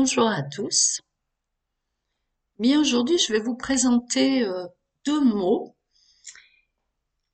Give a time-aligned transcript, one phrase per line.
[0.00, 1.00] Bonjour à tous.
[2.60, 4.66] Bien aujourd'hui, je vais vous présenter euh,
[5.04, 5.76] deux mots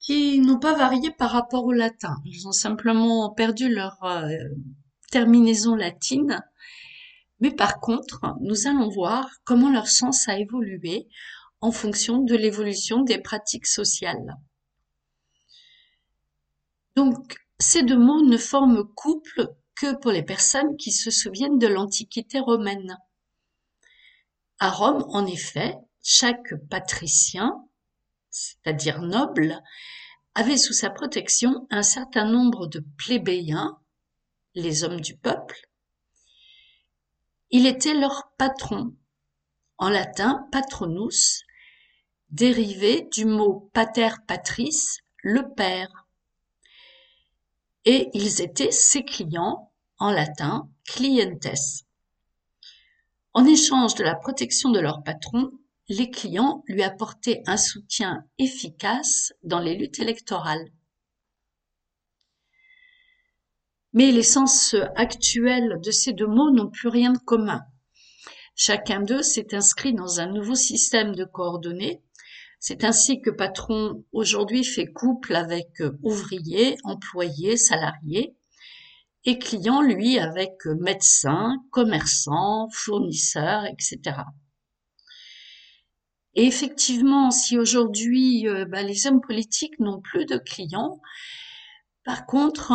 [0.01, 2.17] qui n'ont pas varié par rapport au latin.
[2.25, 4.31] Ils ont simplement perdu leur euh,
[5.11, 6.43] terminaison latine.
[7.41, 11.07] Mais par contre, nous allons voir comment leur sens a évolué
[11.61, 14.39] en fonction de l'évolution des pratiques sociales.
[16.97, 21.67] Donc, ces deux mots ne forment couple que pour les personnes qui se souviennent de
[21.67, 22.99] l'Antiquité romaine.
[24.59, 27.65] À Rome, en effet, chaque patricien,
[28.31, 29.63] c'est-à-dire noble,
[30.35, 33.79] avait sous sa protection un certain nombre de plébéiens,
[34.55, 35.57] les hommes du peuple.
[37.51, 38.95] Il était leur patron,
[39.79, 41.45] en latin patronus,
[42.31, 46.05] dérivé du mot pater patris, le père
[47.85, 51.85] et ils étaient ses clients, en latin clientes.
[53.33, 55.51] En échange de la protection de leur patron,
[55.89, 60.71] les clients lui apportaient un soutien efficace dans les luttes électorales.
[63.93, 67.63] Mais les sens actuels de ces deux mots n'ont plus rien de commun.
[68.57, 72.03] Chacun d'eux s'est inscrit dans un nouveau système de coordonnées
[72.67, 78.35] c'est ainsi que patron aujourd'hui fait couple avec ouvrier, employé, salarié,
[79.25, 84.19] et client, lui, avec euh, médecin, commerçant, fournisseur, etc.
[86.35, 91.01] Et effectivement, si aujourd'hui euh, bah, les hommes politiques n'ont plus de clients,
[92.05, 92.73] par contre,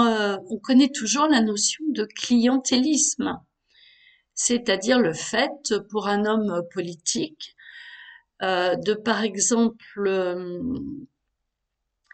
[0.50, 3.40] on connaît toujours la notion de clientélisme,
[4.34, 7.56] c'est-à-dire le fait pour un homme politique
[8.42, 10.62] euh, de par exemple euh,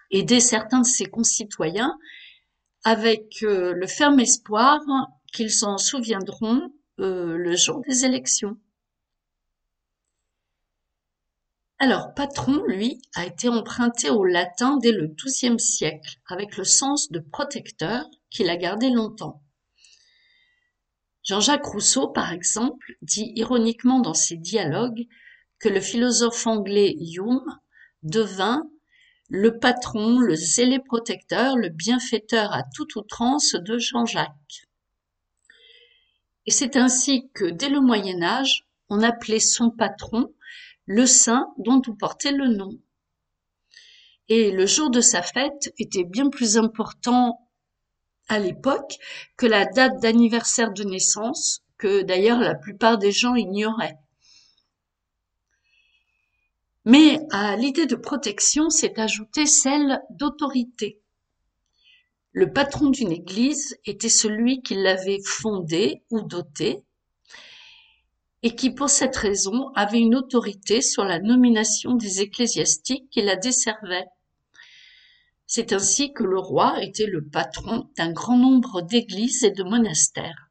[0.09, 1.95] aider certains de ses concitoyens
[2.85, 4.79] avec euh, le ferme espoir
[5.33, 8.57] qu'ils s'en souviendront le jour des élections.
[11.77, 17.11] Alors, patron, lui, a été emprunté au latin dès le XIIe siècle, avec le sens
[17.11, 19.43] de protecteur qu'il a gardé longtemps.
[21.23, 25.05] Jean-Jacques Rousseau, par exemple, dit ironiquement dans ses dialogues
[25.59, 27.43] que le philosophe anglais Hume
[28.03, 28.69] devint
[29.29, 34.67] le patron, le zélé protecteur, le bienfaiteur à toute outrance de Jean-Jacques.
[36.45, 40.31] Et c'est ainsi que dès le Moyen Âge, on appelait son patron
[40.85, 42.79] le saint dont on portait le nom.
[44.29, 47.39] Et le jour de sa fête était bien plus important
[48.27, 48.97] à l'époque
[49.37, 53.97] que la date d'anniversaire de naissance, que d'ailleurs la plupart des gens ignoraient.
[56.85, 61.01] Mais à l'idée de protection s'est ajoutée celle d'autorité.
[62.31, 66.83] Le patron d'une église était celui qui l'avait fondée ou dotée,
[68.43, 73.35] et qui pour cette raison avait une autorité sur la nomination des ecclésiastiques qui la
[73.35, 74.05] desservaient.
[75.47, 80.44] C'est ainsi que le roi était le patron d'un grand nombre d'églises et de monastères.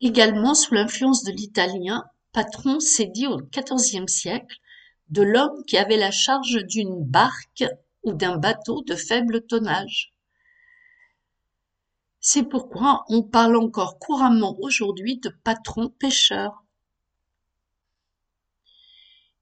[0.00, 4.58] Également sous l'influence de l'italien, Patron s'est dit au XIVe siècle
[5.08, 7.64] de l'homme qui avait la charge d'une barque
[8.04, 10.12] ou d'un bateau de faible tonnage.
[12.20, 16.64] C'est pourquoi on parle encore couramment aujourd'hui de patron pêcheur.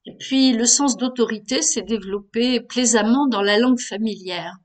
[0.04, 4.56] Et puis le sens d'autorité s'est développé plaisamment dans la langue familière.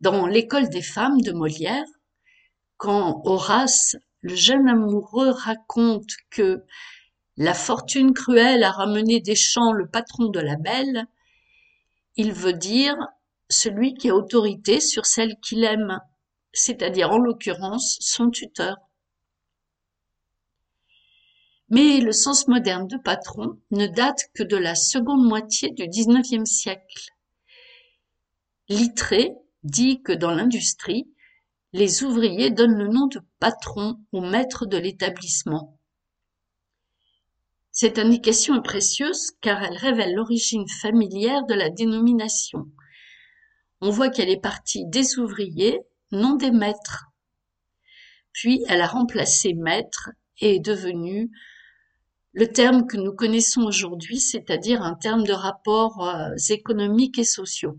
[0.00, 1.86] Dans l'école des femmes de Molière,
[2.76, 6.64] quand Horace le jeune amoureux raconte que
[7.36, 11.06] la fortune cruelle a ramené des champs le patron de la belle,
[12.16, 12.96] il veut dire
[13.48, 16.00] celui qui a autorité sur celle qu'il aime,
[16.52, 18.76] c'est-à-dire en l'occurrence son tuteur.
[21.68, 26.48] Mais le sens moderne de patron ne date que de la seconde moitié du XIXe
[26.48, 27.10] siècle.
[28.68, 31.08] Littré dit que dans l'industrie,
[31.76, 35.78] les ouvriers donnent le nom de patron au maître de l'établissement.
[37.70, 42.64] Cette indication est précieuse car elle révèle l'origine familière de la dénomination.
[43.82, 45.78] On voit qu'elle est partie des ouvriers,
[46.12, 47.08] non des maîtres.
[48.32, 50.08] Puis elle a remplacé maître
[50.40, 51.30] et est devenue
[52.32, 57.78] le terme que nous connaissons aujourd'hui, c'est-à-dire un terme de rapports euh, économiques et sociaux.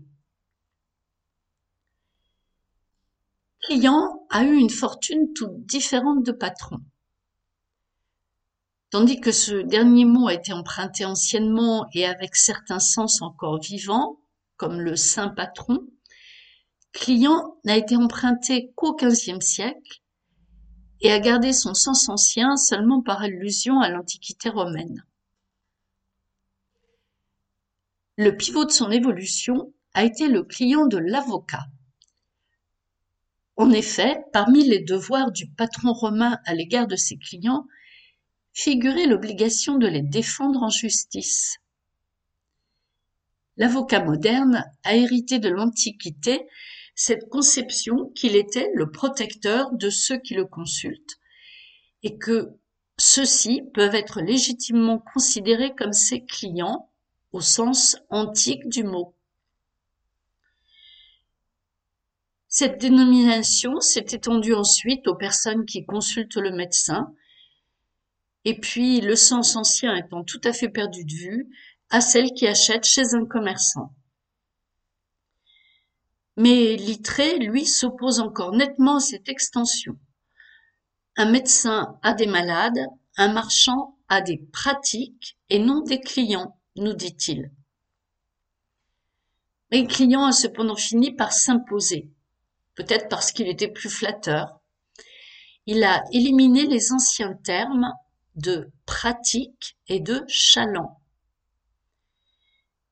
[3.68, 6.78] Client a eu une fortune toute différente de patron.
[8.88, 14.20] Tandis que ce dernier mot a été emprunté anciennement et avec certains sens encore vivants,
[14.56, 15.80] comme le saint patron,
[16.92, 20.00] Client n'a été emprunté qu'au XVe siècle
[21.02, 25.04] et a gardé son sens ancien seulement par allusion à l'Antiquité romaine.
[28.16, 31.66] Le pivot de son évolution a été le client de l'avocat.
[33.58, 37.66] En effet, parmi les devoirs du patron romain à l'égard de ses clients,
[38.52, 41.58] figurait l'obligation de les défendre en justice.
[43.56, 46.46] L'avocat moderne a hérité de l'Antiquité
[46.94, 51.18] cette conception qu'il était le protecteur de ceux qui le consultent
[52.04, 52.50] et que
[52.96, 56.90] ceux-ci peuvent être légitimement considérés comme ses clients
[57.32, 59.17] au sens antique du mot.
[62.48, 67.14] Cette dénomination s'est étendue ensuite aux personnes qui consultent le médecin,
[68.44, 71.48] et puis le sens ancien étant tout à fait perdu de vue,
[71.90, 73.94] à celles qui achètent chez un commerçant.
[76.36, 79.98] Mais Littré, lui, s'oppose encore nettement à cette extension.
[81.16, 82.86] Un médecin a des malades,
[83.16, 87.50] un marchand a des pratiques et non des clients nous dit-il.
[89.70, 92.10] Mais le client a cependant fini par s'imposer,
[92.78, 94.60] peut-être parce qu'il était plus flatteur.
[95.66, 97.92] Il a éliminé les anciens termes
[98.36, 101.00] de pratique et de chaland.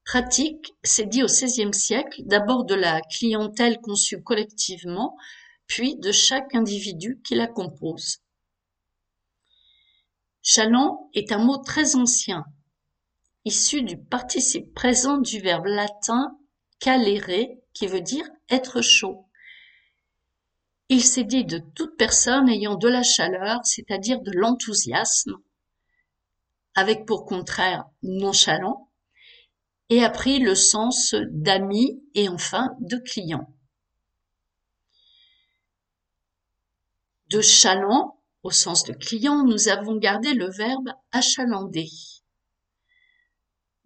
[0.04, 5.16] Pratique, c'est dit au XVIe siècle, d'abord de la clientèle conçue collectivement,
[5.68, 8.18] puis de chaque individu qui la compose.
[10.42, 12.44] Chaland est un mot très ancien,
[13.44, 16.36] issu du participe présent du verbe latin
[16.80, 19.26] calere qui veut dire être chaud.
[20.88, 25.36] Il s'est dit de toute personne ayant de la chaleur, c'est-à-dire de l'enthousiasme,
[26.74, 28.90] avec pour contraire nonchalant,
[29.88, 33.52] et a pris le sens d'ami et enfin de client.
[37.30, 41.88] De chaland, au sens de client, nous avons gardé le verbe achalander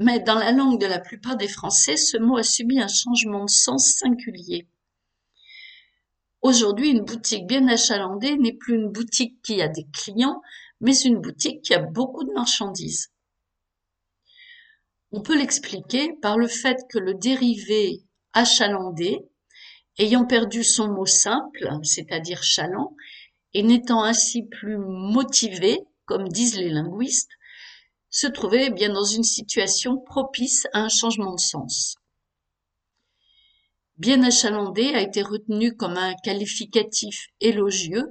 [0.01, 3.45] mais dans la langue de la plupart des Français, ce mot a subi un changement
[3.45, 4.67] de sens singulier.
[6.43, 10.41] Aujourd'hui, une boutique bien achalandée n'est plus une boutique qui a des clients,
[10.81, 13.11] mais une boutique qui a beaucoup de marchandises.
[15.13, 18.03] On peut l'expliquer par le fait que le dérivé
[18.33, 19.19] achalandé,
[19.99, 22.97] ayant perdu son mot simple, c'est-à-dire chaland,
[23.53, 27.33] et n'étant ainsi plus motivé, comme disent les linguistes,
[28.09, 32.00] se trouvait bien dans une situation propice à un changement de sens.
[34.01, 38.11] Bien achalandé a été retenu comme un qualificatif élogieux,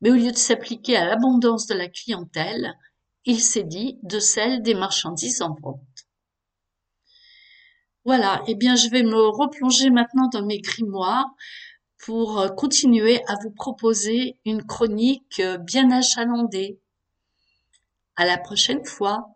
[0.00, 2.72] mais au lieu de s'appliquer à l'abondance de la clientèle,
[3.26, 6.06] il s'est dit de celle des marchandises en vente.
[8.06, 11.28] Voilà, eh bien je vais me replonger maintenant dans mes grimoires
[11.98, 16.80] pour continuer à vous proposer une chronique bien achalandée.
[18.16, 19.28] À la prochaine fois.